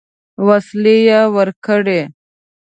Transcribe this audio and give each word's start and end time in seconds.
وسلې 0.47 0.99
ورکړې. 1.35 2.01